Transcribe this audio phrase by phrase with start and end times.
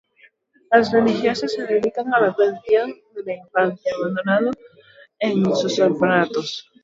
[0.71, 4.49] Las religiosas se dedican a la atención de la infancia abandonada
[5.19, 6.71] en sus orfanatos.